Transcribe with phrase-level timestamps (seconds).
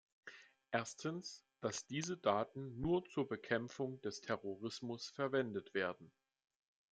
[0.71, 6.11] Erstens, dass diese Daten nur zur Bekämpfung des Terrorismus verwendet werden.